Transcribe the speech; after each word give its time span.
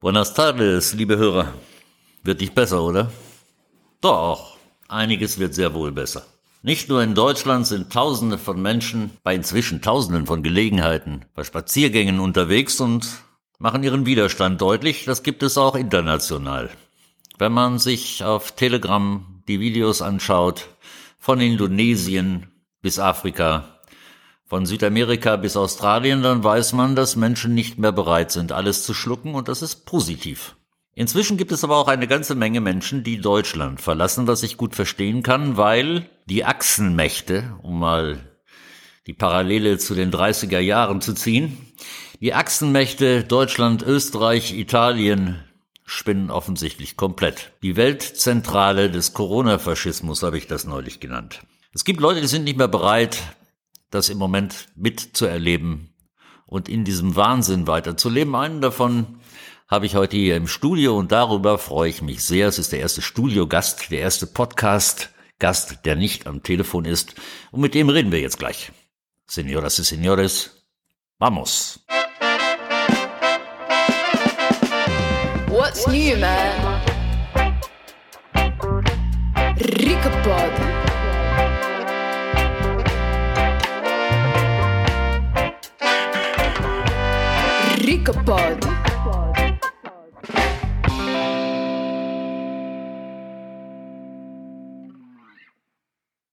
Buenas 0.00 0.34
tardes, 0.34 0.94
liebe 0.94 1.16
Hörer. 1.16 1.52
Wird 2.22 2.40
nicht 2.40 2.54
besser, 2.54 2.82
oder? 2.82 3.12
Doch, 4.00 4.56
einiges 4.88 5.38
wird 5.38 5.54
sehr 5.54 5.74
wohl 5.74 5.92
besser. 5.92 6.26
Nicht 6.62 6.88
nur 6.88 7.02
in 7.02 7.14
Deutschland 7.14 7.66
sind 7.66 7.92
Tausende 7.92 8.38
von 8.38 8.60
Menschen 8.62 9.10
bei 9.22 9.34
inzwischen 9.34 9.82
Tausenden 9.82 10.26
von 10.26 10.42
Gelegenheiten 10.42 11.24
bei 11.34 11.44
Spaziergängen 11.44 12.20
unterwegs 12.20 12.80
und 12.80 13.08
machen 13.60 13.84
ihren 13.84 14.06
Widerstand 14.06 14.60
deutlich. 14.60 15.04
Das 15.04 15.22
gibt 15.22 15.44
es 15.44 15.56
auch 15.56 15.76
international. 15.76 16.70
Wenn 17.38 17.52
man 17.52 17.78
sich 17.78 18.24
auf 18.24 18.52
Telegram 18.52 19.42
die 19.46 19.60
Videos 19.60 20.02
anschaut, 20.02 20.68
von 21.18 21.40
Indonesien 21.40 22.48
bis 22.80 22.98
Afrika, 22.98 23.80
von 24.46 24.66
Südamerika 24.66 25.36
bis 25.36 25.56
Australien, 25.56 26.22
dann 26.22 26.42
weiß 26.42 26.72
man, 26.72 26.96
dass 26.96 27.14
Menschen 27.14 27.54
nicht 27.54 27.78
mehr 27.78 27.92
bereit 27.92 28.32
sind, 28.32 28.50
alles 28.50 28.84
zu 28.84 28.94
schlucken 28.94 29.34
und 29.34 29.48
das 29.48 29.62
ist 29.62 29.84
positiv. 29.84 30.56
Inzwischen 30.94 31.36
gibt 31.36 31.52
es 31.52 31.62
aber 31.62 31.76
auch 31.76 31.88
eine 31.88 32.08
ganze 32.08 32.34
Menge 32.34 32.60
Menschen, 32.60 33.04
die 33.04 33.20
Deutschland 33.20 33.80
verlassen, 33.80 34.26
was 34.26 34.42
ich 34.42 34.56
gut 34.56 34.74
verstehen 34.74 35.22
kann, 35.22 35.56
weil 35.56 36.08
die 36.26 36.44
Achsenmächte, 36.44 37.54
um 37.62 37.78
mal 37.78 38.18
die 39.06 39.14
Parallele 39.14 39.78
zu 39.78 39.94
den 39.94 40.10
30er 40.10 40.58
Jahren 40.58 41.00
zu 41.00 41.14
ziehen, 41.14 41.58
die 42.20 42.34
Achsenmächte 42.34 43.24
Deutschland, 43.24 43.82
Österreich, 43.82 44.52
Italien 44.52 45.42
spinnen 45.86 46.30
offensichtlich 46.30 46.96
komplett. 46.96 47.52
Die 47.62 47.76
Weltzentrale 47.76 48.90
des 48.90 49.14
Corona-Faschismus 49.14 50.22
habe 50.22 50.36
ich 50.36 50.46
das 50.46 50.64
neulich 50.64 51.00
genannt. 51.00 51.40
Es 51.72 51.84
gibt 51.84 52.00
Leute, 52.00 52.20
die 52.20 52.26
sind 52.26 52.44
nicht 52.44 52.58
mehr 52.58 52.68
bereit, 52.68 53.22
das 53.90 54.10
im 54.10 54.18
Moment 54.18 54.66
mitzuerleben 54.76 55.94
und 56.46 56.68
in 56.68 56.84
diesem 56.84 57.16
Wahnsinn 57.16 57.66
weiterzuleben. 57.66 58.34
Einen 58.34 58.60
davon 58.60 59.20
habe 59.66 59.86
ich 59.86 59.94
heute 59.94 60.16
hier 60.16 60.36
im 60.36 60.46
Studio 60.46 60.98
und 60.98 61.12
darüber 61.12 61.58
freue 61.58 61.88
ich 61.88 62.02
mich 62.02 62.22
sehr. 62.22 62.48
Es 62.48 62.58
ist 62.58 62.72
der 62.72 62.80
erste 62.80 63.02
Studiogast, 63.02 63.90
der 63.90 64.00
erste 64.00 64.26
Podcast-Gast, 64.26 65.86
der 65.86 65.96
nicht 65.96 66.26
am 66.26 66.42
Telefon 66.42 66.84
ist. 66.84 67.14
Und 67.50 67.62
mit 67.62 67.74
dem 67.74 67.88
reden 67.88 68.12
wir 68.12 68.20
jetzt 68.20 68.38
gleich. 68.38 68.72
Señoras 69.26 69.78
y 69.78 69.84
señores, 69.84 70.66
vamos. 71.18 71.80
What's 75.80 75.92
new, 75.92 76.14
man? 76.18 76.82
Ricapod. 79.80 80.52
Ricapod. 87.80 88.58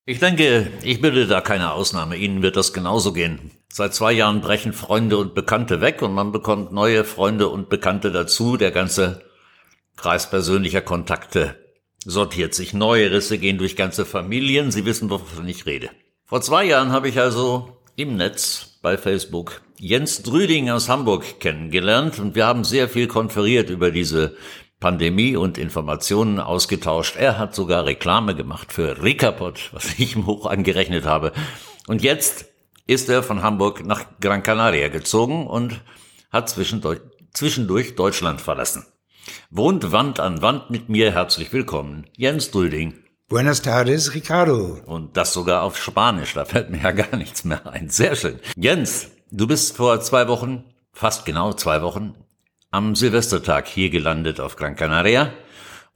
Ich 0.06 0.20
denke, 0.20 0.68
ich 0.84 1.00
bilde 1.00 1.26
da 1.28 1.40
keine 1.40 1.72
Ausnahme. 1.72 2.18
Ihnen 2.18 2.42
wird 2.42 2.58
das 2.58 2.74
genauso 2.74 3.14
gehen. 3.14 3.52
Seit 3.72 3.96
zwei 3.96 4.12
Jahren 4.12 4.42
brechen 4.42 4.74
Freunde 4.74 5.18
und 5.18 5.36
Bekannte 5.36 5.80
weg 5.80 6.02
und 6.02 6.14
man 6.14 6.34
bekommt 6.34 6.74
neue 6.74 7.06
Freunde 7.06 7.48
und 7.48 7.70
Bekannte 7.70 8.12
dazu. 8.12 8.58
Der 8.58 8.72
ganze 8.72 9.27
Kreis 9.98 10.30
persönlicher 10.30 10.82
Kontakte 10.82 11.56
sortiert 12.06 12.54
sich. 12.54 12.74
Neue 12.74 13.12
Risse 13.12 13.38
gehen 13.38 13.58
durch 13.58 13.76
ganze 13.76 14.06
Familien. 14.06 14.72
Sie 14.72 14.86
wissen, 14.86 15.10
wovon 15.10 15.48
ich 15.48 15.66
rede. 15.66 15.90
Vor 16.24 16.42
zwei 16.42 16.64
Jahren 16.64 16.92
habe 16.92 17.10
ich 17.10 17.20
also 17.20 17.78
im 17.96 18.16
Netz 18.16 18.80
bei 18.82 18.98
Facebook 18.98 19.62
Jens 19.80 20.24
Drüding 20.24 20.70
aus 20.70 20.88
Hamburg 20.88 21.40
kennengelernt 21.40 22.20
und 22.20 22.36
wir 22.36 22.46
haben 22.46 22.64
sehr 22.64 22.90
viel 22.90 23.08
konferiert 23.08 23.70
über 23.70 23.92
diese 23.92 24.36
Pandemie 24.80 25.36
und 25.36 25.58
Informationen 25.58 26.40
ausgetauscht. 26.40 27.16
Er 27.16 27.38
hat 27.40 27.56
sogar 27.56 27.86
Reklame 27.86 28.36
gemacht 28.36 28.72
für 28.72 29.02
Ricapod, 29.04 29.70
was 29.74 29.98
ich 30.00 30.16
ihm 30.16 30.26
hoch 30.26 30.46
angerechnet 30.46 31.06
habe. 31.06 31.32
Und 31.88 32.04
jetzt 32.04 32.46
ist 32.86 33.10
er 33.10 33.24
von 33.24 33.42
Hamburg 33.42 33.86
nach 33.86 34.06
Gran 34.22 34.44
Canaria 34.44 34.90
gezogen 34.90 35.48
und 35.48 35.82
hat 36.32 36.50
zwischendurch 36.50 37.96
Deutschland 37.96 38.42
verlassen. 38.42 38.86
Wohnt 39.50 39.92
Wand 39.92 40.20
an 40.20 40.42
Wand 40.42 40.70
mit 40.70 40.90
mir. 40.90 41.12
Herzlich 41.12 41.54
willkommen, 41.54 42.06
Jens 42.16 42.52
Drüding. 42.52 42.94
Buenas 43.30 43.62
tardes, 43.62 44.14
Ricardo. 44.14 44.80
Und 44.86 45.18
das 45.18 45.34
sogar 45.34 45.64
auf 45.64 45.78
Spanisch, 45.78 46.34
da 46.34 46.46
fällt 46.46 46.70
mir 46.70 46.82
ja 46.82 46.92
gar 46.92 47.18
nichts 47.18 47.44
mehr 47.44 47.68
ein. 47.68 47.90
Sehr 47.90 48.16
schön. 48.16 48.40
Jens, 48.56 49.12
du 49.32 49.48
bist 49.48 49.76
vor 49.76 50.00
zwei 50.02 50.28
Wochen, 50.28 50.64
fast 50.94 51.26
genau 51.26 51.54
zwei 51.54 51.82
Wochen, 51.82 52.16
am 52.72 52.96
Silvestertag 52.96 53.68
hier 53.68 53.90
gelandet 53.90 54.40
auf 54.40 54.56
Gran 54.56 54.76
Canaria 54.76 55.34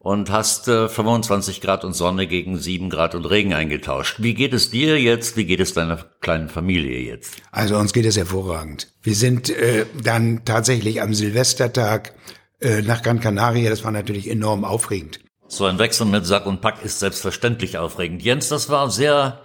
und 0.01 0.31
hast 0.31 0.67
äh, 0.67 0.89
25 0.89 1.61
Grad 1.61 1.85
und 1.85 1.93
Sonne 1.93 2.25
gegen 2.25 2.57
7 2.57 2.89
Grad 2.89 3.13
und 3.13 3.25
Regen 3.25 3.53
eingetauscht. 3.53 4.15
Wie 4.19 4.33
geht 4.33 4.53
es 4.53 4.71
dir 4.71 4.99
jetzt? 4.99 5.37
Wie 5.37 5.45
geht 5.45 5.59
es 5.59 5.73
deiner 5.73 5.97
kleinen 6.21 6.49
Familie 6.49 6.99
jetzt? 6.99 7.35
Also 7.51 7.77
uns 7.77 7.93
geht 7.93 8.05
es 8.05 8.17
hervorragend. 8.17 8.87
Wir 9.03 9.15
sind 9.15 9.49
äh, 9.51 9.85
dann 10.03 10.43
tatsächlich 10.43 11.01
am 11.01 11.13
Silvestertag 11.13 12.13
äh, 12.61 12.81
nach 12.81 13.01
Gran 13.01 13.19
Canaria. 13.19 13.69
Das 13.69 13.83
war 13.83 13.91
natürlich 13.91 14.29
enorm 14.29 14.63
aufregend. 14.63 15.19
So 15.47 15.66
ein 15.66 15.79
Wechsel 15.79 16.07
mit 16.07 16.25
Sack 16.25 16.45
und 16.45 16.61
Pack 16.61 16.83
ist 16.83 16.99
selbstverständlich 16.99 17.77
aufregend. 17.77 18.23
Jens, 18.23 18.47
das 18.47 18.69
war 18.69 18.89
sehr 18.89 19.41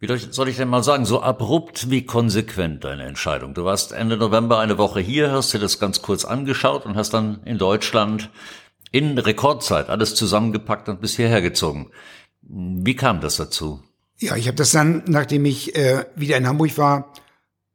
wie 0.00 0.08
soll 0.16 0.48
ich 0.48 0.56
denn 0.56 0.68
mal 0.68 0.82
sagen, 0.82 1.04
so 1.04 1.20
abrupt 1.20 1.90
wie 1.90 2.06
konsequent 2.06 2.84
deine 2.84 3.04
Entscheidung. 3.04 3.52
Du 3.52 3.66
warst 3.66 3.92
Ende 3.92 4.16
November 4.16 4.58
eine 4.58 4.78
Woche 4.78 5.00
hier, 5.00 5.30
hast 5.30 5.52
dir 5.52 5.58
das 5.58 5.78
ganz 5.78 6.00
kurz 6.00 6.24
angeschaut 6.24 6.86
und 6.86 6.96
hast 6.96 7.12
dann 7.12 7.42
in 7.44 7.58
Deutschland 7.58 8.30
in 8.92 9.18
Rekordzeit 9.18 9.90
alles 9.90 10.14
zusammengepackt 10.14 10.88
und 10.88 11.02
bis 11.02 11.16
hierher 11.16 11.42
gezogen. 11.42 11.90
Wie 12.40 12.96
kam 12.96 13.20
das 13.20 13.36
dazu? 13.36 13.82
Ja, 14.18 14.36
ich 14.36 14.46
habe 14.46 14.56
das 14.56 14.72
dann, 14.72 15.04
nachdem 15.06 15.44
ich 15.44 15.76
äh, 15.76 16.06
wieder 16.16 16.38
in 16.38 16.48
Hamburg 16.48 16.78
war, 16.78 17.12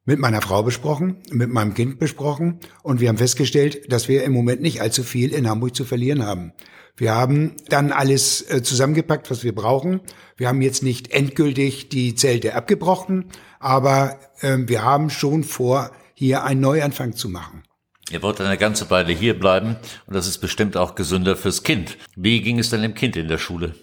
mit 0.06 0.20
meiner 0.20 0.42
Frau 0.42 0.64
besprochen, 0.64 1.18
mit 1.32 1.50
meinem 1.50 1.74
Kind 1.74 2.00
besprochen 2.00 2.60
und 2.84 3.02
wir 3.02 3.10
haben 3.10 3.18
festgestellt, 3.18 3.92
dass 3.92 4.08
wir 4.08 4.24
im 4.24 4.34
Moment 4.34 4.62
nicht 4.62 4.82
allzu 4.82 5.04
viel 5.04 5.34
in 5.34 5.50
Hamburg 5.50 5.76
zu 5.76 5.84
verlieren 5.84 6.24
haben. 6.24 6.54
Wir 6.96 7.14
haben 7.14 7.56
dann 7.68 7.92
alles 7.92 8.42
äh, 8.50 8.64
zusammengepackt, 8.64 9.30
was 9.30 9.44
wir 9.44 9.54
brauchen. 9.54 10.00
Wir 10.38 10.48
haben 10.48 10.62
jetzt 10.62 10.82
nicht 10.82 11.12
endgültig 11.12 11.90
die 11.90 12.16
Zelte 12.16 12.56
abgebrochen, 12.56 13.26
aber 13.60 14.18
äh, 14.40 14.58
wir 14.60 14.84
haben 14.84 15.10
schon 15.10 15.44
vor, 15.44 15.92
hier 16.14 16.46
einen 16.46 16.62
Neuanfang 16.62 17.14
zu 17.14 17.28
machen. 17.28 17.64
Ihr 18.10 18.22
wollt 18.22 18.40
eine 18.40 18.58
ganze 18.58 18.90
Weile 18.90 19.12
hier 19.12 19.38
bleiben 19.38 19.76
und 20.06 20.16
das 20.16 20.28
ist 20.28 20.38
bestimmt 20.38 20.78
auch 20.78 20.96
gesünder 20.96 21.36
fürs 21.36 21.64
Kind. 21.64 21.98
Wie 22.16 22.42
ging 22.42 22.60
es 22.60 22.70
denn 22.70 22.84
dem 22.84 22.94
Kind 22.94 23.18
in 23.18 23.28
der 23.28 23.40
Schule? 23.40 23.76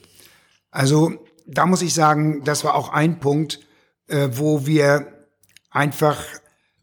Also 0.71 1.12
da 1.47 1.66
muss 1.66 1.82
ich 1.82 1.93
sagen, 1.93 2.43
das 2.44 2.65
war 2.65 2.75
auch 2.75 2.91
ein 2.91 3.21
Punkt, 3.21 3.61
äh, 4.06 4.28
wo 4.32 4.66
wir 4.66 5.12
einfach 5.72 6.22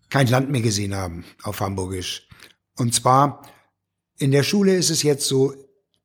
kein 0.10 0.28
Land 0.28 0.50
mehr 0.50 0.62
gesehen 0.62 0.96
haben 0.96 1.24
auf 1.44 1.62
Hamburgisch. 1.62 2.28
Und 2.76 2.94
zwar 2.94 3.48
in 4.18 4.32
der 4.32 4.44
Schule 4.44 4.76
ist 4.76 4.90
es 4.90 5.04
jetzt 5.04 5.28
so, 5.28 5.54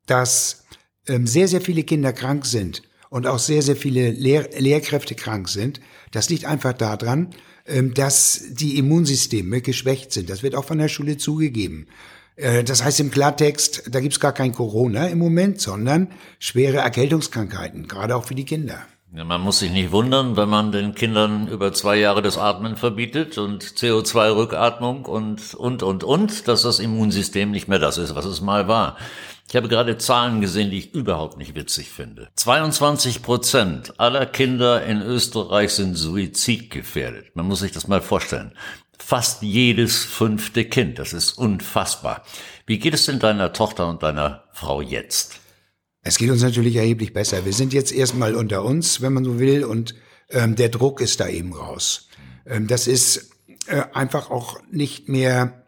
dass 0.06 0.64
ähm, 1.08 1.26
sehr, 1.26 1.48
sehr 1.48 1.60
viele 1.60 1.82
Kinder 1.82 2.12
krank 2.12 2.46
sind 2.46 2.82
und 3.10 3.26
auch 3.26 3.38
sehr, 3.38 3.62
sehr 3.62 3.76
viele 3.76 4.10
Lehr 4.10 4.48
Lehrkräfte 4.58 5.14
krank 5.14 5.48
sind. 5.48 5.80
Das 6.12 6.28
liegt 6.30 6.44
einfach 6.44 6.72
daran, 6.72 7.30
ähm, 7.66 7.94
dass 7.94 8.42
die 8.50 8.78
Immunsysteme 8.78 9.60
geschwächt 9.60 10.12
sind. 10.12 10.30
Das 10.30 10.42
wird 10.42 10.54
auch 10.54 10.64
von 10.64 10.78
der 10.78 10.88
Schule 10.88 11.16
zugegeben. 11.16 11.86
Äh, 12.36 12.64
das 12.64 12.84
heißt 12.84 13.00
im 13.00 13.10
Klartext, 13.10 13.84
da 13.90 14.00
gibt's 14.00 14.20
gar 14.20 14.32
kein 14.32 14.52
Corona 14.52 15.08
im 15.08 15.18
Moment, 15.18 15.60
sondern 15.60 16.12
schwere 16.38 16.78
Erkältungskrankheiten, 16.78 17.88
gerade 17.88 18.16
auch 18.16 18.26
für 18.26 18.34
die 18.34 18.44
Kinder. 18.44 18.86
Ja, 19.16 19.22
man 19.22 19.42
muss 19.42 19.60
sich 19.60 19.70
nicht 19.70 19.92
wundern, 19.92 20.36
wenn 20.36 20.48
man 20.48 20.72
den 20.72 20.96
Kindern 20.96 21.46
über 21.46 21.72
zwei 21.72 21.94
Jahre 21.94 22.20
das 22.20 22.36
Atmen 22.36 22.74
verbietet 22.74 23.38
und 23.38 23.62
CO2-Rückatmung 23.62 25.04
und, 25.04 25.54
und, 25.54 25.84
und, 25.84 26.02
und, 26.02 26.48
dass 26.48 26.62
das 26.62 26.80
Immunsystem 26.80 27.52
nicht 27.52 27.68
mehr 27.68 27.78
das 27.78 27.96
ist, 27.96 28.16
was 28.16 28.24
es 28.24 28.40
mal 28.40 28.66
war. 28.66 28.96
Ich 29.48 29.54
habe 29.54 29.68
gerade 29.68 29.98
Zahlen 29.98 30.40
gesehen, 30.40 30.72
die 30.72 30.78
ich 30.78 30.94
überhaupt 30.94 31.38
nicht 31.38 31.54
witzig 31.54 31.90
finde. 31.90 32.28
22 32.34 33.22
Prozent 33.22 34.00
aller 34.00 34.26
Kinder 34.26 34.84
in 34.84 35.00
Österreich 35.00 35.70
sind 35.70 35.94
suizidgefährdet. 35.94 37.36
Man 37.36 37.46
muss 37.46 37.60
sich 37.60 37.70
das 37.70 37.86
mal 37.86 38.02
vorstellen. 38.02 38.50
Fast 38.98 39.42
jedes 39.42 40.04
fünfte 40.04 40.64
Kind. 40.64 40.98
Das 40.98 41.12
ist 41.12 41.38
unfassbar. 41.38 42.24
Wie 42.66 42.80
geht 42.80 42.94
es 42.94 43.06
denn 43.06 43.20
deiner 43.20 43.52
Tochter 43.52 43.86
und 43.88 44.02
deiner 44.02 44.42
Frau 44.52 44.80
jetzt? 44.80 45.43
Es 46.04 46.18
geht 46.18 46.30
uns 46.30 46.42
natürlich 46.42 46.76
erheblich 46.76 47.14
besser. 47.14 47.46
Wir 47.46 47.54
sind 47.54 47.72
jetzt 47.72 47.90
erstmal 47.90 48.34
unter 48.34 48.62
uns, 48.62 49.00
wenn 49.00 49.14
man 49.14 49.24
so 49.24 49.40
will, 49.40 49.64
und 49.64 49.94
ähm, 50.30 50.54
der 50.54 50.68
Druck 50.68 51.00
ist 51.00 51.18
da 51.18 51.28
eben 51.28 51.54
raus. 51.54 52.08
Ähm, 52.46 52.66
das 52.66 52.86
ist 52.86 53.30
äh, 53.66 53.82
einfach 53.94 54.30
auch 54.30 54.60
nicht 54.70 55.08
mehr 55.08 55.64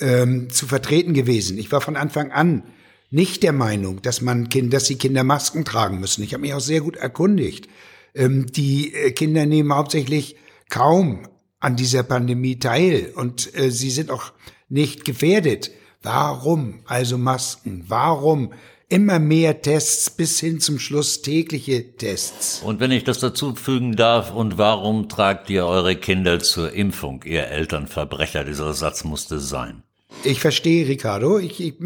ähm, 0.00 0.50
zu 0.50 0.66
vertreten 0.66 1.14
gewesen. 1.14 1.56
Ich 1.56 1.70
war 1.70 1.80
von 1.80 1.96
Anfang 1.96 2.32
an 2.32 2.64
nicht 3.10 3.44
der 3.44 3.52
Meinung, 3.52 4.02
dass 4.02 4.20
man 4.20 4.48
Kinder, 4.48 4.78
dass 4.78 4.84
die 4.84 4.98
Kinder 4.98 5.22
Masken 5.22 5.64
tragen 5.64 6.00
müssen. 6.00 6.24
Ich 6.24 6.32
habe 6.34 6.42
mich 6.42 6.54
auch 6.54 6.60
sehr 6.60 6.80
gut 6.80 6.96
erkundigt. 6.96 7.68
Ähm, 8.12 8.46
die 8.46 8.92
äh, 8.92 9.12
Kinder 9.12 9.46
nehmen 9.46 9.72
hauptsächlich 9.72 10.36
kaum 10.68 11.28
an 11.60 11.76
dieser 11.76 12.02
Pandemie 12.02 12.58
teil 12.58 13.12
und 13.14 13.54
äh, 13.56 13.70
sie 13.70 13.90
sind 13.90 14.10
auch 14.10 14.32
nicht 14.68 15.04
gefährdet. 15.04 15.70
Warum 16.02 16.80
also 16.86 17.18
Masken? 17.18 17.84
Warum 17.86 18.52
immer 18.90 19.18
mehr 19.18 19.62
Tests 19.62 20.10
bis 20.10 20.38
hin 20.40 20.60
zum 20.60 20.78
Schluss 20.78 21.22
tägliche 21.22 21.96
Tests? 21.96 22.60
Und 22.62 22.80
wenn 22.80 22.90
ich 22.90 23.04
das 23.04 23.20
dazu 23.20 23.54
fügen 23.54 23.96
darf, 23.96 24.34
und 24.34 24.58
warum 24.58 25.08
tragt 25.08 25.48
ihr 25.48 25.64
eure 25.64 25.96
Kinder 25.96 26.40
zur 26.40 26.72
Impfung, 26.72 27.22
ihr 27.24 27.46
Elternverbrecher? 27.46 28.44
Dieser 28.44 28.74
Satz 28.74 29.04
musste 29.04 29.38
sein. 29.38 29.82
Ich 30.24 30.40
verstehe, 30.40 30.86
Ricardo. 30.88 31.38
Ich, 31.38 31.60
ich 31.60 31.80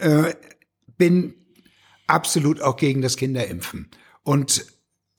äh, 0.00 0.34
bin 0.98 1.34
absolut 2.08 2.60
auch 2.60 2.76
gegen 2.76 3.00
das 3.00 3.16
Kinderimpfen. 3.16 3.88
Und 4.24 4.66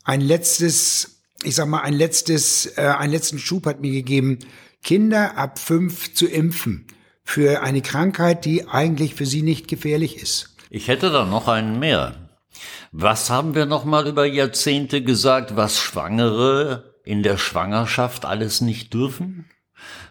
ein 0.04 0.22
letztes, 0.22 1.22
ich 1.44 1.56
sag 1.56 1.68
mal, 1.68 1.82
ein 1.82 1.94
letztes, 1.94 2.78
äh, 2.78 2.82
einen 2.82 3.14
letzten 3.14 3.40
Schub 3.40 3.66
hat 3.66 3.82
mir 3.82 3.92
gegeben, 3.92 4.40
Kinder 4.84 5.38
ab 5.38 5.60
fünf 5.60 6.14
zu 6.14 6.28
impfen 6.28 6.88
für 7.24 7.62
eine 7.62 7.82
Krankheit, 7.82 8.44
die 8.44 8.68
eigentlich 8.68 9.16
für 9.16 9.26
sie 9.26 9.44
nicht 9.44 9.68
gefährlich 9.68 10.22
ist. 10.22 10.51
Ich 10.74 10.88
hätte 10.88 11.12
da 11.12 11.26
noch 11.26 11.50
einen 11.50 11.80
mehr. 11.80 12.16
Was 12.94 13.30
haben 13.30 13.56
wir 13.56 13.66
noch 13.66 13.84
mal 13.84 14.08
über 14.08 14.26
Jahrzehnte 14.26 15.04
gesagt, 15.04 15.58
was 15.58 15.78
Schwangere 15.78 16.96
in 17.04 17.24
der 17.24 17.38
Schwangerschaft 17.38 18.24
alles 18.24 18.62
nicht 18.62 18.94
dürfen? 18.94 19.50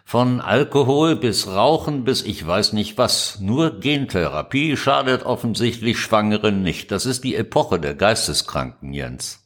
Von 0.05 0.39
Alkohol 0.39 1.15
bis 1.15 1.47
Rauchen 1.47 2.03
bis 2.03 2.21
ich 2.21 2.45
weiß 2.45 2.73
nicht 2.73 2.99
was. 2.99 3.39
Nur 3.39 3.79
Gentherapie 3.79 4.77
schadet 4.77 5.23
offensichtlich 5.23 5.97
Schwangeren 5.97 6.61
nicht. 6.61 6.91
Das 6.91 7.07
ist 7.07 7.23
die 7.23 7.33
Epoche 7.33 7.79
der 7.79 7.95
Geisteskranken, 7.95 8.93
Jens. 8.93 9.39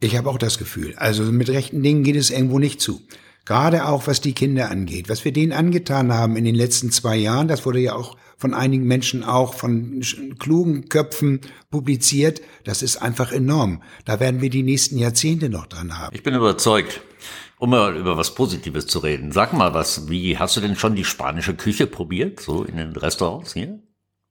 Ich 0.00 0.16
habe 0.16 0.30
auch 0.30 0.38
das 0.38 0.56
Gefühl. 0.56 0.94
Also 0.96 1.24
mit 1.24 1.50
rechten 1.50 1.82
Dingen 1.82 2.04
geht 2.04 2.16
es 2.16 2.30
irgendwo 2.30 2.58
nicht 2.58 2.80
zu. 2.80 3.02
Gerade 3.44 3.86
auch 3.86 4.06
was 4.06 4.22
die 4.22 4.32
Kinder 4.32 4.70
angeht. 4.70 5.10
Was 5.10 5.26
wir 5.26 5.32
denen 5.32 5.52
angetan 5.52 6.10
haben 6.10 6.36
in 6.36 6.44
den 6.46 6.54
letzten 6.54 6.90
zwei 6.90 7.16
Jahren, 7.16 7.48
das 7.48 7.66
wurde 7.66 7.80
ja 7.80 7.94
auch 7.94 8.16
von 8.38 8.54
einigen 8.54 8.86
Menschen 8.86 9.24
auch 9.24 9.54
von 9.54 10.00
klugen 10.38 10.88
Köpfen 10.88 11.40
publiziert, 11.70 12.40
das 12.64 12.82
ist 12.82 12.96
einfach 12.96 13.32
enorm. 13.32 13.82
Da 14.04 14.20
werden 14.20 14.40
wir 14.40 14.48
die 14.48 14.62
nächsten 14.62 14.96
Jahrzehnte 14.96 15.50
noch 15.50 15.66
dran 15.66 15.98
haben. 15.98 16.14
Ich 16.14 16.22
bin 16.22 16.34
überzeugt. 16.34 17.02
Um 17.60 17.70
mal 17.70 17.96
über 17.96 18.16
was 18.16 18.36
Positives 18.36 18.86
zu 18.86 19.00
reden. 19.00 19.32
Sag 19.32 19.52
mal 19.52 19.74
was, 19.74 20.08
wie 20.08 20.38
hast 20.38 20.56
du 20.56 20.60
denn 20.60 20.76
schon 20.76 20.94
die 20.94 21.04
spanische 21.04 21.54
Küche 21.54 21.88
probiert, 21.88 22.38
so 22.38 22.62
in 22.62 22.76
den 22.76 22.94
Restaurants 22.94 23.52
hier? 23.52 23.80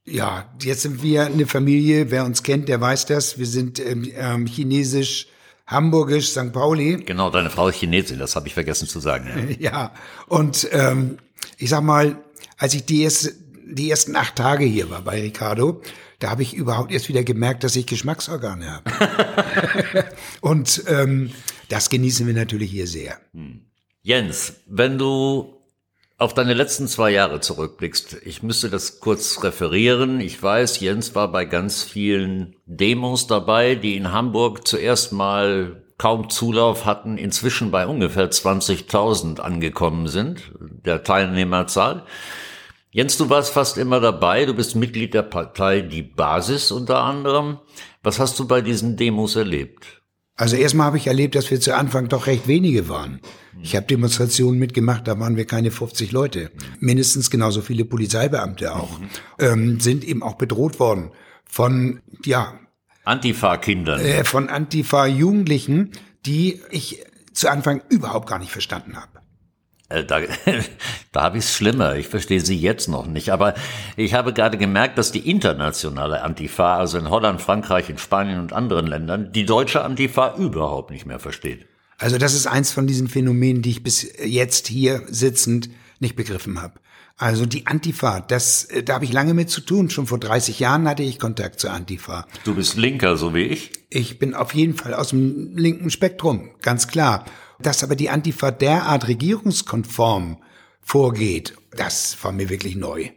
Ja, 0.05 0.49
jetzt 0.61 0.83
sind 0.83 1.03
wir 1.03 1.25
eine 1.25 1.45
Familie, 1.45 2.09
wer 2.09 2.23
uns 2.23 2.41
kennt, 2.41 2.69
der 2.69 2.79
weiß 2.79 3.05
das. 3.07 3.37
Wir 3.37 3.45
sind 3.45 3.85
ähm, 3.85 4.09
ähm 4.15 4.47
chinesisch, 4.47 5.27
hamburgisch, 5.65 6.29
St. 6.29 6.53
Pauli. 6.53 7.03
Genau, 7.05 7.29
deine 7.29 7.49
Frau 7.49 7.67
ist 7.67 7.75
Chinesin, 7.75 8.17
das 8.17 8.37
habe 8.37 8.47
ich 8.47 8.53
vergessen 8.53 8.87
zu 8.87 9.01
sagen. 9.01 9.57
Ja, 9.59 9.71
ja. 9.71 9.93
und 10.27 10.69
ähm, 10.71 11.17
ich 11.57 11.69
sag 11.69 11.83
mal, 11.83 12.23
als 12.57 12.73
ich 12.73 12.85
die, 12.85 13.01
erste, 13.01 13.33
die 13.69 13.89
ersten 13.89 14.15
acht 14.15 14.35
Tage 14.35 14.65
hier 14.65 14.89
war 14.89 15.01
bei 15.01 15.21
Ricardo, 15.21 15.81
da 16.19 16.29
habe 16.29 16.41
ich 16.41 16.53
überhaupt 16.53 16.91
erst 16.91 17.09
wieder 17.09 17.23
gemerkt, 17.23 17.63
dass 17.63 17.75
ich 17.75 17.85
Geschmacksorgane 17.85 18.71
habe. 18.71 20.05
und 20.41 20.83
ähm, 20.87 21.31
das 21.69 21.89
genießen 21.89 22.25
wir 22.25 22.33
natürlich 22.33 22.71
hier 22.71 22.87
sehr. 22.87 23.19
Hm. 23.33 23.61
Jens, 24.01 24.53
wenn 24.67 24.97
du 24.97 25.57
auf 26.17 26.33
deine 26.33 26.53
letzten 26.53 26.87
zwei 26.87 27.11
Jahre 27.11 27.41
zurückblickst, 27.41 28.17
ich 28.25 28.41
müsste 28.41 28.69
das 28.69 28.99
kurz 28.99 29.43
referieren. 29.43 30.19
Ich 30.19 30.41
weiß, 30.41 30.79
Jens 30.79 31.13
war 31.13 31.31
bei 31.31 31.45
ganz 31.45 31.83
vielen 31.83 32.55
Demos 32.65 33.27
dabei, 33.27 33.75
die 33.75 33.95
in 33.95 34.11
Hamburg 34.11 34.67
zuerst 34.67 35.11
mal 35.11 35.83
kaum 35.99 36.29
Zulauf 36.29 36.85
hatten, 36.85 37.17
inzwischen 37.17 37.69
bei 37.69 37.85
ungefähr 37.85 38.29
20.000 38.31 39.39
angekommen 39.39 40.07
sind, 40.07 40.51
der 40.59 41.03
Teilnehmerzahl. 41.03 42.03
Jens, 42.97 43.15
du 43.15 43.29
warst 43.29 43.53
fast 43.53 43.77
immer 43.77 43.99
dabei, 43.99 44.45
du 44.45 44.55
bist 44.55 44.75
Mitglied 44.75 45.13
der 45.13 45.21
Partei 45.21 45.81
Die 45.81 46.01
Basis 46.01 46.71
unter 46.71 47.03
anderem. 47.03 47.59
Was 48.01 48.17
hast 48.17 48.39
du 48.39 48.47
bei 48.47 48.61
diesen 48.61 48.97
Demos 48.97 49.35
erlebt? 49.35 50.01
Also 50.35 50.55
erstmal 50.55 50.87
habe 50.87 50.97
ich 50.97 51.05
erlebt, 51.05 51.35
dass 51.35 51.51
wir 51.51 51.61
zu 51.61 51.75
Anfang 51.75 52.09
doch 52.09 52.25
recht 52.25 52.47
wenige 52.47 52.89
waren. 52.89 53.21
Ich 53.61 53.75
habe 53.75 53.85
Demonstrationen 53.85 54.57
mitgemacht, 54.57 55.07
da 55.07 55.19
waren 55.19 55.35
wir 55.35 55.45
keine 55.45 55.69
50 55.69 56.11
Leute. 56.11 56.49
Mindestens 56.79 57.29
genauso 57.29 57.61
viele 57.61 57.85
Polizeibeamte 57.85 58.73
auch. 58.75 58.99
Ähm, 59.37 59.79
sind 59.79 60.03
eben 60.03 60.23
auch 60.23 60.33
bedroht 60.33 60.79
worden 60.79 61.11
von, 61.45 62.01
ja. 62.25 62.59
Antifa-Kindern. 63.03 63.99
Äh, 63.99 64.23
von 64.23 64.49
Antifa-Jugendlichen, 64.49 65.91
die 66.25 66.61
ich 66.71 67.05
zu 67.31 67.47
Anfang 67.51 67.83
überhaupt 67.89 68.27
gar 68.27 68.39
nicht 68.39 68.51
verstanden 68.51 68.95
habe. 68.95 69.16
Äh, 69.89 70.03
da, 70.03 70.21
da 71.11 71.21
habe 71.21 71.37
ich 71.37 71.45
es 71.45 71.53
schlimmer. 71.53 71.95
Ich 71.95 72.07
verstehe 72.07 72.41
sie 72.41 72.57
jetzt 72.57 72.87
noch 72.87 73.07
nicht. 73.07 73.29
Aber 73.29 73.55
ich 73.95 74.13
habe 74.13 74.33
gerade 74.33 74.57
gemerkt, 74.57 74.97
dass 74.97 75.11
die 75.11 75.29
internationale 75.29 76.23
Antifa, 76.23 76.77
also 76.77 76.97
in 76.97 77.09
Holland, 77.09 77.41
Frankreich, 77.41 77.89
in 77.89 77.97
Spanien 77.97 78.39
und 78.39 78.53
anderen 78.53 78.87
Ländern, 78.87 79.31
die 79.31 79.45
deutsche 79.45 79.83
Antifa 79.83 80.35
überhaupt 80.37 80.91
nicht 80.91 81.05
mehr 81.05 81.19
versteht. 81.19 81.67
Also 81.97 82.17
das 82.17 82.33
ist 82.33 82.47
eins 82.47 82.71
von 82.71 82.85
diesen 82.85 83.07
Phänomenen, 83.07 83.61
die 83.61 83.71
ich 83.71 83.83
bis 83.83 84.07
jetzt 84.23 84.67
hier 84.67 85.01
sitzend 85.07 85.69
nicht 85.99 86.15
begriffen 86.15 86.61
habe. 86.61 86.79
Also 87.19 87.47
die 87.47 87.65
Antifa, 87.65 88.19
das, 88.19 88.65
äh, 88.65 88.83
da 88.83 88.93
habe 88.95 89.05
ich 89.05 89.11
lange 89.11 89.33
mit 89.33 89.49
zu 89.49 89.61
tun. 89.61 89.89
Schon 89.89 90.05
vor 90.05 90.19
30 90.19 90.59
Jahren 90.59 90.87
hatte 90.87 91.01
ich 91.01 91.17
Kontakt 91.17 91.59
zur 91.59 91.71
Antifa. 91.71 92.27
Du 92.43 92.53
bist 92.53 92.77
Linker, 92.77 93.17
so 93.17 93.33
wie 93.33 93.41
ich? 93.41 93.71
Ich 93.89 94.19
bin 94.19 94.35
auf 94.35 94.53
jeden 94.53 94.75
Fall 94.75 94.93
aus 94.93 95.09
dem 95.09 95.57
linken 95.57 95.89
Spektrum, 95.89 96.51
ganz 96.61 96.87
klar. 96.87 97.25
Dass 97.59 97.83
aber 97.83 97.95
die 97.95 98.09
Antifa 98.09 98.51
derart 98.51 99.07
regierungskonform 99.07 100.37
vorgeht, 100.81 101.55
das 101.75 102.17
war 102.21 102.31
mir 102.31 102.49
wirklich 102.49 102.75
neu. 102.75 103.09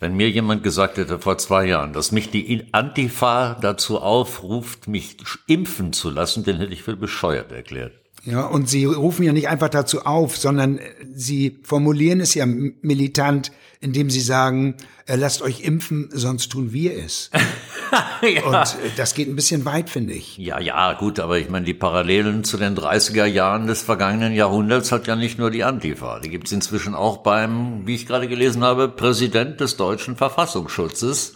Wenn 0.00 0.16
mir 0.16 0.28
jemand 0.28 0.62
gesagt 0.62 0.98
hätte 0.98 1.18
vor 1.18 1.38
zwei 1.38 1.66
Jahren, 1.66 1.92
dass 1.92 2.12
mich 2.12 2.30
die 2.30 2.66
Antifa 2.72 3.54
dazu 3.60 4.00
aufruft, 4.00 4.88
mich 4.88 5.16
impfen 5.46 5.92
zu 5.92 6.10
lassen, 6.10 6.44
den 6.44 6.58
hätte 6.58 6.72
ich 6.72 6.82
für 6.82 6.96
bescheuert 6.96 7.52
erklärt. 7.52 7.92
Ja, 8.24 8.46
und 8.46 8.68
sie 8.68 8.86
rufen 8.86 9.22
ja 9.22 9.32
nicht 9.32 9.48
einfach 9.48 9.68
dazu 9.68 10.04
auf, 10.04 10.36
sondern 10.36 10.80
sie 11.14 11.58
formulieren 11.62 12.20
es 12.20 12.34
ja 12.34 12.46
militant, 12.46 13.52
indem 13.80 14.08
sie 14.08 14.20
sagen, 14.20 14.76
äh, 15.06 15.16
lasst 15.16 15.42
euch 15.42 15.60
impfen, 15.60 16.08
sonst 16.10 16.48
tun 16.50 16.72
wir 16.72 16.96
es. 16.96 17.30
ja. 18.22 18.42
Und 18.44 18.54
äh, 18.54 18.90
das 18.96 19.14
geht 19.14 19.28
ein 19.28 19.36
bisschen 19.36 19.64
weit, 19.64 19.90
finde 19.90 20.14
ich. 20.14 20.36
Ja, 20.38 20.58
ja, 20.60 20.92
gut, 20.94 21.20
aber 21.20 21.38
ich 21.38 21.48
meine, 21.48 21.64
die 21.64 21.74
Parallelen 21.74 22.44
zu 22.44 22.56
den 22.56 22.76
30er 22.76 23.24
Jahren 23.24 23.66
des 23.66 23.82
vergangenen 23.82 24.32
Jahrhunderts 24.32 24.92
hat 24.92 25.06
ja 25.06 25.16
nicht 25.16 25.38
nur 25.38 25.50
die 25.50 25.64
Antifa. 25.64 26.20
Die 26.20 26.30
gibt 26.30 26.46
es 26.46 26.52
inzwischen 26.52 26.94
auch 26.94 27.18
beim, 27.18 27.86
wie 27.86 27.94
ich 27.94 28.06
gerade 28.06 28.28
gelesen 28.28 28.64
habe, 28.64 28.88
Präsident 28.88 29.60
des 29.60 29.76
deutschen 29.76 30.16
Verfassungsschutzes, 30.16 31.34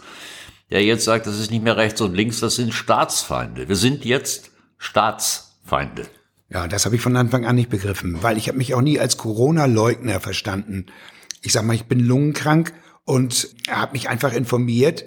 der 0.69 0.83
jetzt 0.83 1.05
sagt, 1.05 1.27
das 1.27 1.39
ist 1.39 1.51
nicht 1.51 1.63
mehr 1.63 1.77
rechts 1.77 2.01
und 2.01 2.13
links, 2.15 2.39
das 2.39 2.55
sind 2.55 2.73
Staatsfeinde. 2.73 3.67
Wir 3.67 3.75
sind 3.75 4.05
jetzt 4.05 4.51
Staatsfeinde. 4.77 6.05
Ja, 6.49 6.67
das 6.67 6.85
habe 6.85 6.95
ich 6.95 7.01
von 7.01 7.15
Anfang 7.15 7.45
an 7.45 7.55
nicht 7.55 7.69
begriffen, 7.69 8.23
weil 8.23 8.37
ich 8.37 8.47
habe 8.47 8.57
mich 8.57 8.73
auch 8.73 8.81
nie 8.81 8.99
als 8.99 9.17
Corona-Leugner 9.17 10.19
verstanden. 10.19 10.87
Ich 11.41 11.53
sag 11.53 11.63
mal, 11.63 11.75
ich 11.75 11.85
bin 11.85 11.99
lungenkrank 11.99 12.73
und 13.05 13.49
habe 13.69 13.93
mich 13.93 14.09
einfach 14.09 14.33
informiert, 14.33 15.05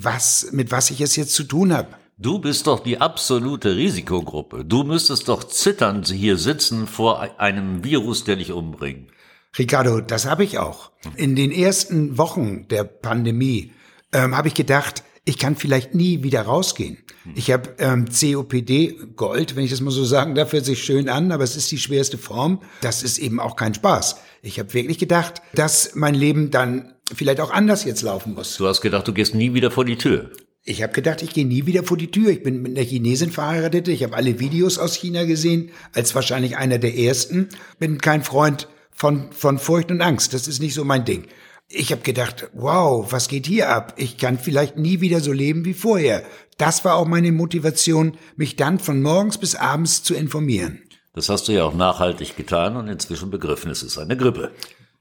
was 0.00 0.48
mit 0.52 0.70
was 0.70 0.90
ich 0.90 1.00
es 1.00 1.16
jetzt 1.16 1.34
zu 1.34 1.44
tun 1.44 1.72
habe. 1.72 1.88
Du 2.16 2.38
bist 2.38 2.66
doch 2.66 2.80
die 2.80 3.00
absolute 3.00 3.76
Risikogruppe. 3.76 4.64
Du 4.64 4.84
müsstest 4.84 5.28
doch 5.28 5.44
zitternd 5.44 6.08
hier 6.08 6.36
sitzen 6.36 6.86
vor 6.86 7.40
einem 7.40 7.84
Virus, 7.84 8.24
der 8.24 8.36
dich 8.36 8.52
umbringt. 8.52 9.10
Ricardo, 9.58 10.00
das 10.00 10.26
habe 10.26 10.44
ich 10.44 10.58
auch. 10.58 10.92
In 11.16 11.36
den 11.36 11.50
ersten 11.50 12.18
Wochen 12.18 12.68
der 12.68 12.84
Pandemie 12.84 13.72
ähm, 14.12 14.36
habe 14.36 14.48
ich 14.48 14.54
gedacht, 14.54 15.02
ich 15.24 15.36
kann 15.36 15.56
vielleicht 15.56 15.94
nie 15.94 16.22
wieder 16.22 16.42
rausgehen. 16.42 16.98
Ich 17.34 17.50
habe 17.50 17.74
ähm, 17.78 18.06
COPD 18.06 18.96
Gold, 19.16 19.56
wenn 19.56 19.64
ich 19.64 19.70
das 19.70 19.80
mal 19.80 19.90
so 19.90 20.04
sagen 20.04 20.34
darf, 20.34 20.52
hört 20.52 20.64
sich 20.64 20.82
schön 20.82 21.08
an, 21.08 21.32
aber 21.32 21.44
es 21.44 21.56
ist 21.56 21.70
die 21.70 21.78
schwerste 21.78 22.18
Form. 22.18 22.62
Das 22.80 23.02
ist 23.02 23.18
eben 23.18 23.38
auch 23.38 23.56
kein 23.56 23.74
Spaß. 23.74 24.16
Ich 24.42 24.58
habe 24.58 24.72
wirklich 24.72 24.98
gedacht, 24.98 25.42
dass 25.54 25.94
mein 25.94 26.14
Leben 26.14 26.50
dann 26.50 26.94
vielleicht 27.14 27.40
auch 27.40 27.50
anders 27.50 27.84
jetzt 27.84 28.02
laufen 28.02 28.34
muss. 28.34 28.56
Du 28.56 28.66
hast 28.66 28.80
gedacht, 28.80 29.08
du 29.08 29.12
gehst 29.12 29.34
nie 29.34 29.54
wieder 29.54 29.70
vor 29.70 29.84
die 29.84 29.96
Tür. 29.96 30.30
Ich 30.64 30.82
habe 30.82 30.92
gedacht, 30.92 31.22
ich 31.22 31.32
gehe 31.32 31.46
nie 31.46 31.66
wieder 31.66 31.82
vor 31.82 31.96
die 31.96 32.10
Tür. 32.10 32.28
Ich 32.30 32.42
bin 32.42 32.60
mit 32.60 32.76
einer 32.76 32.86
Chinesin 32.86 33.30
verheiratet. 33.30 33.88
Ich 33.88 34.02
habe 34.02 34.16
alle 34.16 34.38
Videos 34.38 34.78
aus 34.78 34.94
China 34.94 35.24
gesehen, 35.24 35.70
als 35.94 36.14
wahrscheinlich 36.14 36.56
einer 36.56 36.78
der 36.78 36.96
ersten. 36.96 37.48
Bin 37.78 37.98
kein 37.98 38.22
Freund 38.22 38.68
von, 38.90 39.32
von 39.32 39.58
Furcht 39.58 39.90
und 39.90 40.02
Angst. 40.02 40.34
Das 40.34 40.46
ist 40.46 40.60
nicht 40.60 40.74
so 40.74 40.84
mein 40.84 41.04
Ding. 41.04 41.26
Ich 41.70 41.92
habe 41.92 42.02
gedacht, 42.02 42.48
wow, 42.54 43.10
was 43.12 43.28
geht 43.28 43.46
hier 43.46 43.70
ab? 43.70 43.94
Ich 43.96 44.16
kann 44.16 44.38
vielleicht 44.38 44.76
nie 44.76 45.00
wieder 45.00 45.20
so 45.20 45.32
leben 45.32 45.64
wie 45.64 45.74
vorher. 45.74 46.24
Das 46.56 46.84
war 46.84 46.96
auch 46.96 47.06
meine 47.06 47.30
Motivation, 47.30 48.16
mich 48.36 48.56
dann 48.56 48.78
von 48.78 49.00
morgens 49.00 49.38
bis 49.38 49.54
abends 49.54 50.02
zu 50.02 50.14
informieren. 50.14 50.82
Das 51.14 51.28
hast 51.28 51.48
du 51.48 51.52
ja 51.52 51.64
auch 51.64 51.74
nachhaltig 51.74 52.36
getan 52.36 52.76
und 52.76 52.88
inzwischen 52.88 53.30
begriffen, 53.30 53.70
es 53.70 53.82
ist 53.82 53.98
eine 53.98 54.16
Grippe. 54.16 54.52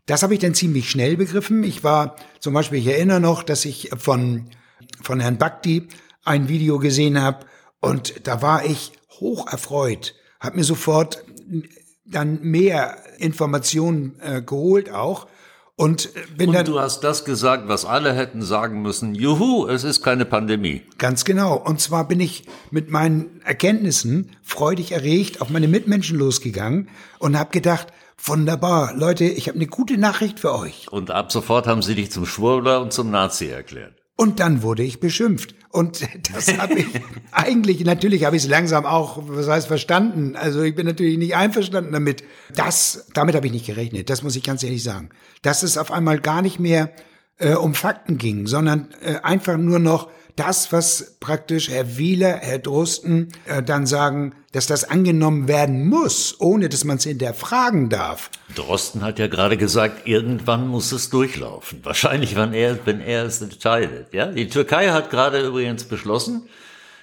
Das 0.07 0.23
habe 0.23 0.33
ich 0.33 0.39
dann 0.39 0.55
ziemlich 0.55 0.89
schnell 0.89 1.17
begriffen. 1.17 1.63
Ich 1.63 1.83
war 1.83 2.15
zum 2.39 2.53
Beispiel, 2.53 2.79
ich 2.79 2.87
erinnere 2.87 3.19
noch, 3.19 3.43
dass 3.43 3.65
ich 3.65 3.91
von, 3.97 4.49
von 5.01 5.19
Herrn 5.19 5.37
Bhakti 5.37 5.87
ein 6.23 6.49
Video 6.49 6.79
gesehen 6.79 7.21
habe 7.21 7.45
und 7.79 8.25
da 8.27 8.41
war 8.41 8.65
ich 8.65 8.93
hoch 9.19 9.47
erfreut, 9.51 10.15
habe 10.39 10.57
mir 10.57 10.63
sofort 10.63 11.23
dann 12.05 12.41
mehr 12.41 12.97
Informationen 13.17 14.19
äh, 14.21 14.41
geholt 14.41 14.91
auch 14.91 15.27
und 15.75 16.09
bin 16.37 16.49
Und 16.49 16.55
dann 16.55 16.65
du 16.65 16.79
hast 16.79 17.03
das 17.03 17.25
gesagt, 17.25 17.67
was 17.67 17.85
alle 17.85 18.13
hätten 18.13 18.41
sagen 18.41 18.81
müssen. 18.81 19.13
Juhu, 19.13 19.67
es 19.67 19.83
ist 19.83 20.01
keine 20.01 20.25
Pandemie. 20.25 20.83
Ganz 20.97 21.23
genau. 21.23 21.55
Und 21.55 21.81
zwar 21.81 22.07
bin 22.07 22.19
ich 22.19 22.45
mit 22.71 22.89
meinen 22.89 23.41
Erkenntnissen 23.43 24.31
freudig 24.41 24.93
erregt 24.93 25.41
auf 25.41 25.49
meine 25.49 25.67
Mitmenschen 25.67 26.17
losgegangen 26.17 26.89
und 27.19 27.37
habe 27.37 27.51
gedacht, 27.51 27.87
wunderbar, 28.23 28.93
Leute, 28.95 29.25
ich 29.25 29.47
habe 29.47 29.57
eine 29.57 29.67
gute 29.67 29.97
Nachricht 29.97 30.39
für 30.39 30.53
euch. 30.53 30.87
Und 30.91 31.11
ab 31.11 31.31
sofort 31.31 31.67
haben 31.67 31.81
sie 31.81 31.95
dich 31.95 32.11
zum 32.11 32.25
Schwurbler 32.25 32.81
und 32.81 32.93
zum 32.93 33.11
Nazi 33.11 33.47
erklärt. 33.47 33.93
Und 34.15 34.39
dann 34.39 34.63
wurde 34.63 34.83
ich 34.83 34.99
beschimpft. 34.99 35.55
Und 35.69 36.01
das 36.33 36.57
habe 36.57 36.79
ich 36.79 36.87
eigentlich, 37.31 37.85
natürlich 37.85 38.25
habe 38.25 38.35
ich 38.35 38.43
es 38.43 38.49
langsam 38.49 38.85
auch, 38.85 39.19
was 39.27 39.47
heißt 39.47 39.67
verstanden. 39.67 40.35
Also 40.35 40.63
ich 40.63 40.75
bin 40.75 40.85
natürlich 40.85 41.17
nicht 41.17 41.35
einverstanden 41.35 41.93
damit. 41.93 42.23
Das, 42.53 43.07
damit 43.13 43.35
habe 43.35 43.45
ich 43.45 43.53
nicht 43.53 43.67
gerechnet. 43.67 44.09
Das 44.09 44.23
muss 44.23 44.35
ich 44.35 44.43
ganz 44.43 44.63
ehrlich 44.63 44.83
sagen. 44.83 45.09
Dass 45.43 45.63
es 45.63 45.77
auf 45.77 45.91
einmal 45.91 46.19
gar 46.19 46.41
nicht 46.41 46.59
mehr 46.59 46.91
äh, 47.37 47.53
um 47.53 47.75
Fakten 47.75 48.17
ging, 48.17 48.47
sondern 48.47 48.89
äh, 49.01 49.17
einfach 49.21 49.57
nur 49.57 49.79
noch 49.79 50.09
das, 50.37 50.71
was 50.71 51.17
praktisch 51.19 51.69
Herr 51.69 51.97
Wieler, 51.97 52.37
Herr 52.41 52.59
Drosten 52.59 53.33
äh, 53.45 53.61
dann 53.61 53.85
sagen, 53.85 54.35
dass 54.53 54.67
das 54.67 54.85
angenommen 54.85 55.47
werden 55.47 55.87
muss, 55.87 56.39
ohne 56.39 56.69
dass 56.69 56.83
man 56.83 56.97
es 56.97 57.03
hinterfragen 57.03 57.89
darf. 57.89 58.29
Drosten 58.55 59.03
hat 59.03 59.19
ja 59.19 59.27
gerade 59.27 59.57
gesagt, 59.57 60.07
irgendwann 60.07 60.67
muss 60.67 60.91
es 60.91 61.09
durchlaufen. 61.09 61.83
Wahrscheinlich, 61.83 62.35
wenn 62.35 62.53
er, 62.53 62.79
wenn 62.85 63.01
er 63.01 63.25
es 63.25 63.41
entscheidet. 63.41 64.13
Ja, 64.13 64.27
die 64.27 64.47
Türkei 64.47 64.89
hat 64.89 65.09
gerade 65.09 65.45
übrigens 65.45 65.83
beschlossen, 65.83 66.47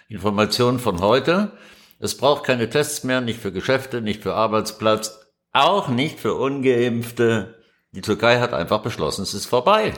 Informationen 0.09 0.79
von 0.79 1.01
heute, 1.01 1.53
es 1.99 2.17
braucht 2.17 2.45
keine 2.45 2.71
Tests 2.71 3.05
mehr, 3.05 3.21
nicht 3.21 3.41
für 3.41 3.53
Geschäfte, 3.53 4.01
nicht 4.01 4.23
für 4.23 4.35
Arbeitsplatz, 4.35 5.21
auch 5.53 5.89
nicht 5.89 6.21
für 6.21 6.35
Ungeimpfte. 6.35 7.63
Die 7.93 8.01
Türkei 8.01 8.41
hat 8.41 8.53
einfach 8.53 8.83
beschlossen, 8.83 9.23
es 9.23 9.35
ist 9.35 9.47
vorbei. 9.47 9.93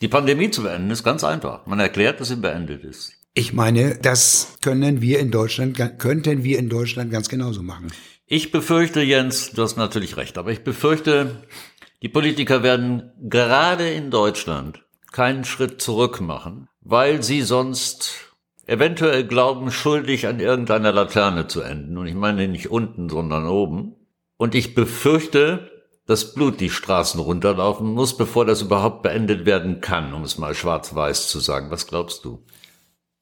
Die 0.00 0.08
Pandemie 0.08 0.50
zu 0.50 0.62
beenden 0.62 0.90
ist 0.90 1.02
ganz 1.02 1.24
einfach. 1.24 1.66
Man 1.66 1.80
erklärt, 1.80 2.20
dass 2.20 2.28
sie 2.28 2.36
beendet 2.36 2.84
ist. 2.84 3.12
Ich 3.34 3.52
meine, 3.52 3.96
das 3.96 4.58
können 4.62 5.00
wir 5.00 5.18
in 5.18 5.30
Deutschland, 5.30 5.76
könnten 5.98 6.44
wir 6.44 6.58
in 6.58 6.68
Deutschland 6.68 7.10
ganz 7.10 7.28
genauso 7.28 7.62
machen. 7.62 7.92
Ich 8.26 8.52
befürchte, 8.52 9.00
Jens, 9.00 9.52
du 9.52 9.62
hast 9.62 9.76
natürlich 9.76 10.16
recht, 10.16 10.38
aber 10.38 10.52
ich 10.52 10.62
befürchte, 10.62 11.42
die 12.02 12.08
Politiker 12.08 12.62
werden 12.62 13.10
gerade 13.20 13.88
in 13.90 14.10
Deutschland 14.10 14.84
keinen 15.12 15.44
Schritt 15.44 15.80
zurück 15.80 16.20
machen, 16.20 16.68
weil 16.80 17.22
sie 17.22 17.42
sonst 17.42 18.34
eventuell 18.66 19.24
glauben, 19.24 19.70
schuldig 19.70 20.26
an 20.26 20.40
irgendeiner 20.40 20.92
Laterne 20.92 21.46
zu 21.46 21.62
enden. 21.62 21.96
Und 21.96 22.06
ich 22.06 22.14
meine 22.14 22.46
nicht 22.48 22.70
unten, 22.70 23.08
sondern 23.08 23.46
oben. 23.46 23.94
Und 24.36 24.54
ich 24.54 24.74
befürchte, 24.74 25.77
dass 26.08 26.32
Blut 26.32 26.58
die 26.58 26.70
Straßen 26.70 27.20
runterlaufen 27.20 27.86
muss, 27.86 28.16
bevor 28.16 28.46
das 28.46 28.62
überhaupt 28.62 29.02
beendet 29.02 29.44
werden 29.44 29.82
kann, 29.82 30.14
um 30.14 30.24
es 30.24 30.38
mal 30.38 30.54
schwarz-weiß 30.54 31.28
zu 31.28 31.38
sagen. 31.38 31.70
Was 31.70 31.86
glaubst 31.86 32.24
du? 32.24 32.42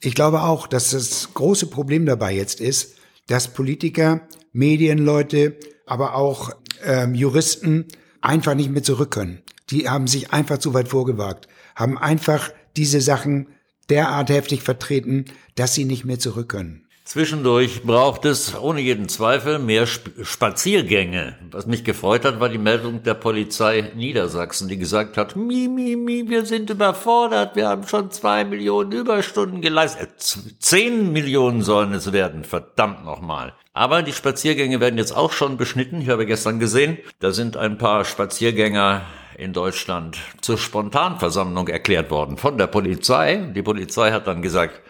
Ich 0.01 0.15
glaube 0.15 0.43
auch, 0.43 0.69
dass 0.69 0.93
das 0.93 1.35
große 1.35 1.67
Problem 1.67 2.07
dabei 2.07 2.33
jetzt 2.33 2.61
ist, 2.61 2.95
dass 3.27 3.53
Politiker, 3.53 4.21
Medienleute, 4.53 5.59
aber 5.85 6.15
auch 6.15 6.53
ähm, 6.85 7.17
Juristen 7.17 7.87
einfach 8.21 8.55
nicht 8.55 8.71
mehr 8.71 8.85
zurück 8.85 9.11
können. 9.11 9.43
Die 9.71 9.89
haben 9.89 10.07
sich 10.07 10.33
einfach 10.33 10.59
zu 10.59 10.73
weit 10.73 10.87
vorgewagt, 10.87 11.49
haben 11.75 11.99
einfach 11.99 12.51
diese 12.77 13.01
Sachen 13.01 13.49
derart 13.91 14.31
heftig 14.31 14.63
vertreten, 14.63 15.25
dass 15.57 15.75
sie 15.75 15.87
nicht 15.87 16.05
mehr 16.05 16.21
zurück 16.21 16.51
können. 16.51 16.86
Zwischendurch 17.07 17.85
braucht 17.85 18.25
es 18.25 18.59
ohne 18.59 18.81
jeden 18.81 19.09
Zweifel 19.09 19.61
mehr 19.61 19.85
Sp 19.87 20.11
Spaziergänge. 20.25 21.37
Was 21.53 21.65
mich 21.65 21.85
gefreut 21.85 22.25
hat, 22.25 22.41
war 22.41 22.49
die 22.49 22.59
Meldung 22.59 23.05
der 23.05 23.15
Polizei 23.15 23.93
Niedersachsen, 23.95 24.67
die 24.67 24.77
gesagt 24.77 25.17
hat, 25.17 25.37
mi, 25.37 25.69
mi, 25.69 25.95
mi, 25.95 26.29
wir 26.29 26.45
sind 26.45 26.69
überfordert, 26.69 27.55
wir 27.55 27.69
haben 27.69 27.87
schon 27.87 28.11
zwei 28.11 28.45
Millionen 28.45 28.91
Überstunden 28.91 29.61
geleistet. 29.61 30.09
Äh, 30.19 30.59
zehn 30.59 31.13
Millionen 31.13 31.63
sollen 31.63 31.93
es 31.93 32.13
werden, 32.13 32.43
verdammt 32.43 33.05
nochmal. 33.05 33.55
Aber 33.73 34.03
die 34.03 34.13
Spaziergänge 34.13 34.81
werden 34.81 34.99
jetzt 34.99 35.17
auch 35.17 35.31
schon 35.31 35.57
beschnitten. 35.57 36.01
Ich 36.01 36.09
habe 36.09 36.27
gestern 36.27 36.59
gesehen, 36.59 36.99
da 37.21 37.31
sind 37.31 37.57
ein 37.57 37.79
paar 37.79 38.05
Spaziergänger 38.05 39.03
in 39.39 39.53
Deutschland 39.53 40.19
zur 40.41 40.59
Spontanversammlung 40.59 41.69
erklärt 41.69 42.11
worden 42.11 42.37
von 42.37 42.59
der 42.59 42.67
Polizei. 42.67 43.37
Die 43.55 43.63
Polizei 43.63 44.11
hat 44.11 44.27
dann 44.27 44.43
gesagt, 44.43 44.81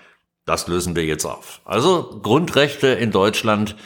das 0.47 0.69
lösen 0.69 0.97
wir 0.97 1.05
jetzt 1.05 1.27
auf. 1.27 1.61
Also 1.65 2.21
Grundrechte 2.23 2.87
in 2.87 3.11
Deutschland, 3.11 3.77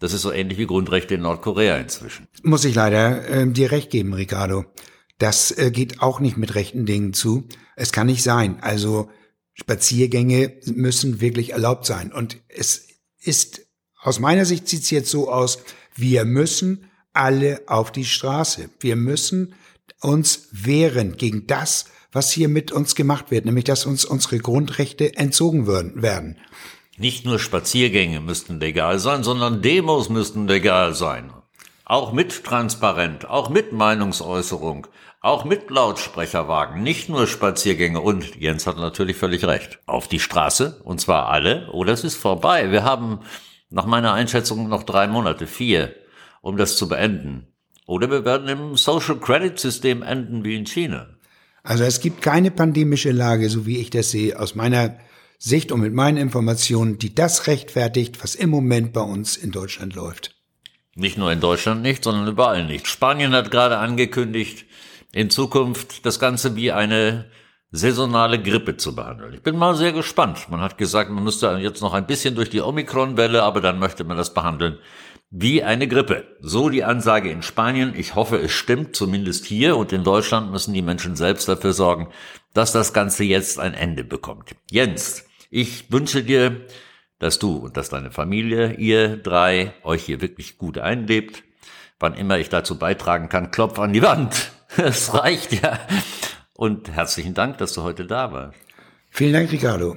das 0.00 0.12
ist 0.12 0.22
so 0.22 0.32
ähnlich 0.32 0.58
wie 0.58 0.66
Grundrechte 0.66 1.14
in 1.14 1.22
Nordkorea 1.22 1.76
inzwischen. 1.76 2.26
Muss 2.42 2.64
ich 2.64 2.74
leider 2.74 3.28
äh, 3.28 3.46
dir 3.46 3.70
recht 3.70 3.90
geben, 3.90 4.14
Ricardo. 4.14 4.64
Das 5.18 5.50
äh, 5.56 5.70
geht 5.70 6.00
auch 6.00 6.18
nicht 6.18 6.36
mit 6.36 6.54
rechten 6.54 6.86
Dingen 6.86 7.12
zu. 7.12 7.46
Es 7.76 7.92
kann 7.92 8.06
nicht 8.06 8.22
sein. 8.22 8.58
Also 8.62 9.10
Spaziergänge 9.52 10.54
müssen 10.66 11.20
wirklich 11.20 11.52
erlaubt 11.52 11.84
sein. 11.84 12.12
Und 12.12 12.38
es 12.48 12.88
ist, 13.20 13.66
aus 14.00 14.18
meiner 14.18 14.44
Sicht 14.44 14.66
sieht 14.68 14.82
es 14.82 14.90
jetzt 14.90 15.10
so 15.10 15.30
aus, 15.30 15.58
wir 15.94 16.24
müssen 16.24 16.90
alle 17.12 17.62
auf 17.66 17.92
die 17.92 18.04
Straße. 18.04 18.70
Wir 18.80 18.96
müssen 18.96 19.54
uns 20.00 20.48
wehren 20.52 21.16
gegen 21.16 21.46
das, 21.46 21.86
was 22.12 22.30
hier 22.30 22.48
mit 22.48 22.72
uns 22.72 22.94
gemacht 22.94 23.30
wird, 23.30 23.44
nämlich 23.44 23.64
dass 23.64 23.86
uns 23.86 24.04
unsere 24.04 24.38
Grundrechte 24.38 25.16
entzogen 25.16 25.66
werden. 25.66 26.38
Nicht 26.96 27.24
nur 27.24 27.38
Spaziergänge 27.38 28.20
müssten 28.20 28.58
legal 28.58 28.98
sein, 28.98 29.22
sondern 29.22 29.62
Demos 29.62 30.08
müssten 30.08 30.48
legal 30.48 30.94
sein. 30.94 31.32
Auch 31.84 32.12
mit 32.12 32.44
transparent, 32.44 33.28
auch 33.28 33.50
mit 33.50 33.72
Meinungsäußerung, 33.72 34.88
auch 35.20 35.44
mit 35.44 35.70
Lautsprecherwagen, 35.70 36.82
nicht 36.82 37.08
nur 37.08 37.26
Spaziergänge. 37.26 38.00
Und 38.00 38.36
Jens 38.36 38.66
hat 38.66 38.76
natürlich 38.76 39.16
völlig 39.16 39.44
recht. 39.44 39.78
Auf 39.86 40.08
die 40.08 40.20
Straße, 40.20 40.80
und 40.84 41.00
zwar 41.00 41.28
alle, 41.28 41.70
oder 41.70 41.92
es 41.92 42.04
ist 42.04 42.16
vorbei. 42.16 42.70
Wir 42.70 42.84
haben 42.84 43.20
nach 43.70 43.86
meiner 43.86 44.12
Einschätzung 44.12 44.68
noch 44.68 44.82
drei 44.82 45.06
Monate, 45.06 45.46
vier, 45.46 45.94
um 46.40 46.56
das 46.56 46.76
zu 46.76 46.88
beenden. 46.88 47.48
Oder 47.86 48.10
wir 48.10 48.24
werden 48.24 48.48
im 48.48 48.76
Social 48.76 49.18
Credit 49.18 49.58
System 49.58 50.02
enden 50.02 50.44
wie 50.44 50.56
in 50.56 50.66
China. 50.66 51.06
Also 51.68 51.84
es 51.84 52.00
gibt 52.00 52.22
keine 52.22 52.50
pandemische 52.50 53.10
Lage, 53.10 53.50
so 53.50 53.66
wie 53.66 53.76
ich 53.76 53.90
das 53.90 54.10
sehe, 54.10 54.40
aus 54.40 54.54
meiner 54.54 54.96
Sicht 55.38 55.70
und 55.70 55.80
mit 55.80 55.92
meinen 55.92 56.16
Informationen, 56.16 56.96
die 56.96 57.14
das 57.14 57.46
rechtfertigt, 57.46 58.22
was 58.22 58.34
im 58.34 58.48
Moment 58.48 58.94
bei 58.94 59.02
uns 59.02 59.36
in 59.36 59.50
Deutschland 59.50 59.94
läuft. 59.94 60.34
Nicht 60.94 61.18
nur 61.18 61.30
in 61.30 61.40
Deutschland 61.40 61.82
nicht, 61.82 62.04
sondern 62.04 62.26
überall 62.26 62.64
nicht. 62.64 62.86
Spanien 62.86 63.34
hat 63.34 63.50
gerade 63.50 63.76
angekündigt, 63.76 64.64
in 65.12 65.28
Zukunft 65.28 66.06
das 66.06 66.18
Ganze 66.18 66.56
wie 66.56 66.72
eine 66.72 67.26
saisonale 67.70 68.42
Grippe 68.42 68.78
zu 68.78 68.94
behandeln. 68.94 69.34
Ich 69.34 69.42
bin 69.42 69.58
mal 69.58 69.74
sehr 69.74 69.92
gespannt. 69.92 70.48
Man 70.48 70.62
hat 70.62 70.78
gesagt, 70.78 71.10
man 71.10 71.22
müsste 71.22 71.48
jetzt 71.60 71.82
noch 71.82 71.92
ein 71.92 72.06
bisschen 72.06 72.34
durch 72.34 72.48
die 72.48 72.62
Omikron-Welle, 72.62 73.42
aber 73.42 73.60
dann 73.60 73.78
möchte 73.78 74.04
man 74.04 74.16
das 74.16 74.32
behandeln 74.32 74.78
wie 75.30 75.62
eine 75.62 75.88
Grippe. 75.88 76.36
So 76.40 76.68
die 76.68 76.84
Ansage 76.84 77.30
in 77.30 77.42
Spanien. 77.42 77.94
Ich 77.96 78.14
hoffe, 78.14 78.36
es 78.36 78.52
stimmt, 78.52 78.96
zumindest 78.96 79.44
hier. 79.44 79.76
Und 79.76 79.92
in 79.92 80.04
Deutschland 80.04 80.50
müssen 80.50 80.74
die 80.74 80.82
Menschen 80.82 81.16
selbst 81.16 81.48
dafür 81.48 81.72
sorgen, 81.72 82.08
dass 82.54 82.72
das 82.72 82.92
Ganze 82.92 83.24
jetzt 83.24 83.58
ein 83.58 83.74
Ende 83.74 84.04
bekommt. 84.04 84.54
Jens, 84.70 85.26
ich 85.50 85.92
wünsche 85.92 86.22
dir, 86.22 86.66
dass 87.18 87.38
du 87.38 87.56
und 87.56 87.76
dass 87.76 87.88
deine 87.88 88.10
Familie, 88.10 88.74
ihr 88.74 89.16
drei, 89.16 89.74
euch 89.82 90.04
hier 90.04 90.20
wirklich 90.20 90.56
gut 90.56 90.78
einlebt. 90.78 91.42
Wann 92.00 92.14
immer 92.14 92.38
ich 92.38 92.48
dazu 92.48 92.78
beitragen 92.78 93.28
kann, 93.28 93.50
klopf 93.50 93.78
an 93.78 93.92
die 93.92 94.02
Wand. 94.02 94.52
Es 94.76 95.14
reicht 95.14 95.62
ja. 95.62 95.80
Und 96.52 96.90
herzlichen 96.90 97.32
Dank, 97.32 97.56
dass 97.56 97.72
du 97.72 97.82
heute 97.82 98.04
da 98.04 98.32
warst. 98.32 98.58
Vielen 99.10 99.32
Dank, 99.32 99.50
Ricardo. 99.50 99.96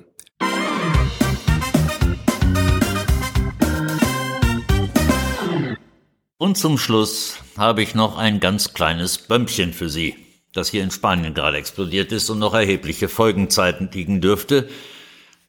Und 6.41 6.57
zum 6.57 6.79
Schluss 6.79 7.37
habe 7.55 7.83
ich 7.83 7.93
noch 7.93 8.17
ein 8.17 8.39
ganz 8.39 8.73
kleines 8.73 9.19
Bömpchen 9.19 9.73
für 9.73 9.89
Sie, 9.89 10.15
das 10.53 10.69
hier 10.69 10.83
in 10.83 10.89
Spanien 10.89 11.35
gerade 11.35 11.57
explodiert 11.57 12.11
ist 12.11 12.31
und 12.31 12.39
noch 12.39 12.55
erhebliche 12.55 13.09
Folgenzeiten 13.09 13.91
liegen 13.93 14.21
dürfte. 14.21 14.67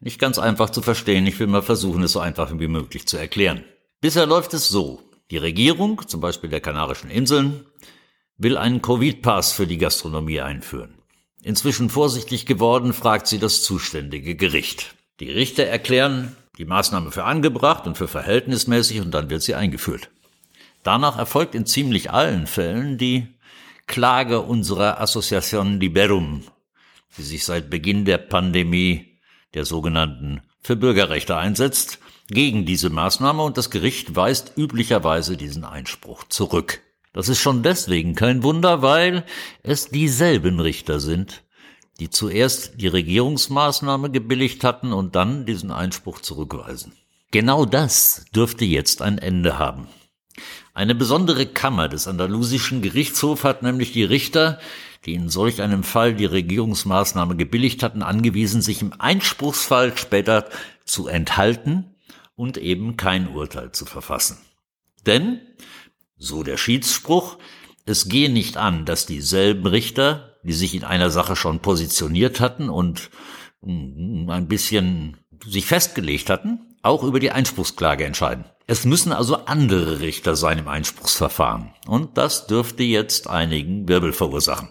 Nicht 0.01 0.21
ganz 0.21 0.39
einfach 0.39 0.69
zu 0.69 0.83
verstehen, 0.83 1.27
ich 1.27 1.39
will 1.39 1.47
mal 1.47 1.63
versuchen, 1.63 2.03
es 2.03 2.13
so 2.13 2.21
einfach 2.21 2.53
wie 2.59 2.69
möglich 2.69 3.07
zu 3.07 3.17
erklären. 3.17 3.65
Bisher 4.03 4.27
läuft 4.27 4.53
es 4.53 4.69
so. 4.69 5.03
Die 5.31 5.39
Regierung, 5.39 6.07
zum 6.07 6.21
Beispiel 6.21 6.51
der 6.51 6.61
Kanarischen 6.61 7.09
Inseln, 7.09 7.65
will 8.37 8.59
einen 8.59 8.83
Covid-Pass 8.83 9.53
für 9.53 9.67
die 9.67 9.79
Gastronomie 9.79 10.43
einführen. 10.43 10.99
Inzwischen 11.43 11.89
vorsichtig 11.89 12.45
geworden, 12.45 12.93
fragt 12.93 13.29
sie 13.29 13.39
das 13.39 13.63
zuständige 13.63 14.37
Gericht. 14.37 14.95
Die 15.21 15.31
Richter 15.31 15.65
erklären 15.65 16.37
die 16.59 16.67
Maßnahme 16.67 17.13
für 17.13 17.25
angebracht 17.25 17.87
und 17.87 17.97
für 17.97 18.09
verhältnismäßig 18.09 19.01
und 19.01 19.13
dann 19.13 19.31
wird 19.31 19.41
sie 19.41 19.55
eingeführt. 19.55 20.11
Danach 20.83 21.19
erfolgt 21.19 21.55
in 21.55 21.67
ziemlich 21.67 22.11
allen 22.11 22.47
Fällen 22.47 22.99
die 22.99 23.29
Klage 23.87 24.41
unserer 24.41 25.01
Association 25.01 25.79
Liberum, 25.79 26.43
die 27.17 27.23
sich 27.23 27.45
seit 27.45 27.71
Beginn 27.71 28.05
der 28.05 28.19
Pandemie 28.19 29.19
der 29.55 29.65
sogenannten 29.65 30.43
für 30.63 30.77
Bürgerrechte 30.77 31.37
einsetzt, 31.37 31.99
gegen 32.29 32.65
diese 32.65 32.89
Maßnahme 32.89 33.43
und 33.43 33.59
das 33.59 33.71
Gericht 33.71 34.17
weist 34.17 34.53
üblicherweise 34.57 35.37
diesen 35.37 35.65
Einspruch 35.65 36.25
zurück. 36.25 36.81
Das 37.13 37.29
ist 37.29 37.41
schon 37.41 37.63
deswegen 37.63 38.15
kein 38.15 38.43
Wunder, 38.43 38.81
weil 38.81 39.25
es 39.63 39.89
dieselben 39.89 40.61
Richter 40.61 40.99
sind, 40.99 41.43
die 42.01 42.09
zuerst 42.09 42.81
die 42.81 42.89
Regierungsmaßnahme 42.89 44.11
gebilligt 44.11 44.65
hatten 44.65 44.93
und 44.93 45.15
dann 45.15 45.45
diesen 45.45 45.71
Einspruch 45.71 46.21
zurückweisen. 46.21 46.93
Genau 47.31 47.67
das 47.67 48.25
dürfte 48.35 48.65
jetzt 48.65 49.03
ein 49.03 49.19
Ende 49.19 49.59
haben. 49.59 49.89
Eine 50.75 50.95
besondere 50.95 51.47
Kammer 51.47 51.89
des 51.89 52.09
andalusischen 52.09 52.81
Gerichtshofs 52.81 53.45
hat 53.45 53.63
nämlich 53.63 53.93
die 53.93 54.05
Richter, 54.05 54.59
die 55.05 55.15
in 55.15 55.29
solch 55.29 55.61
einem 55.61 55.83
Fall 55.83 56.15
die 56.15 56.25
Regierungsmaßnahme 56.25 57.37
gebilligt 57.37 57.83
hatten, 57.83 58.03
angewiesen, 58.03 58.63
sich 58.63 58.81
im 58.81 58.95
Einspruchsfall 58.99 59.97
später 59.97 60.49
zu 60.85 61.09
enthalten 61.09 61.95
und 62.37 62.57
eben 62.57 62.97
kein 62.97 63.29
Urteil 63.29 63.73
zu 63.73 63.85
verfassen. 63.85 64.39
Denn, 65.05 65.41
so 66.17 66.43
der 66.43 66.57
Schiedsspruch, 66.57 67.37
es 67.85 68.09
gehe 68.09 68.31
nicht 68.31 68.57
an, 68.57 68.85
dass 68.85 69.07
dieselben 69.07 69.67
Richter, 69.67 70.39
die 70.43 70.53
sich 70.53 70.75
in 70.75 70.85
einer 70.85 71.11
Sache 71.11 71.37
schon 71.37 71.61
positioniert 71.61 72.41
hatten 72.41 72.71
und 72.71 73.11
mm, 73.61 74.31
ein 74.31 74.49
bisschen 74.49 75.19
sich 75.45 75.67
festgelegt 75.67 76.31
hatten, 76.31 76.72
auch 76.83 77.03
über 77.05 77.21
die 77.21 77.31
Einspruchsklage 77.31 78.05
entscheiden. 78.05 78.45
Es 78.67 78.85
müssen 78.85 79.13
also 79.13 79.45
andere 79.47 80.01
Richter 80.01 80.37
sein 80.37 80.59
im 80.59 80.69
Einspruchsverfahren. 80.69 81.73
Und 81.87 82.19
das 82.19 82.47
dürfte 82.47 82.83
jetzt 82.83 83.29
einigen 83.29 83.89
Wirbel 83.89 84.13
verursachen. 84.13 84.71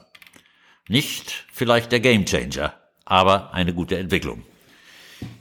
Nicht 0.88 1.46
vielleicht 1.52 1.92
der 1.92 2.00
Gamechanger, 2.00 2.74
aber 3.06 3.54
eine 3.54 3.74
gute 3.74 3.98
Entwicklung. 3.98 4.44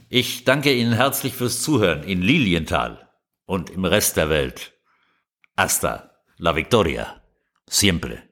Ich 0.09 0.43
danke 0.43 0.73
Ihnen 0.73 0.93
herzlich 0.93 1.33
fürs 1.33 1.61
Zuhören 1.61 2.03
in 2.03 2.21
Lilienthal 2.21 3.09
und 3.45 3.69
im 3.69 3.85
Rest 3.85 4.17
der 4.17 4.29
Welt. 4.29 4.73
Hasta 5.57 6.11
la 6.37 6.55
victoria. 6.55 7.21
Siempre. 7.69 8.23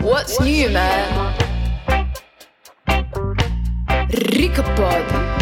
What's 0.00 0.38
new, 0.40 0.68
man? 0.70 1.13
Rica 4.14 4.62
Pode. 4.62 5.33